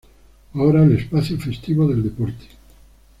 [0.55, 2.47] Ahora, el espacio festivo del deporte.